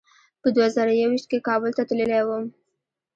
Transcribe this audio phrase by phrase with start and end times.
[0.41, 2.45] په دوه زره یو ویشت کې کابل ته تللی وم.